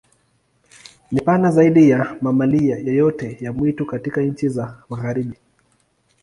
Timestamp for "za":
4.49-4.83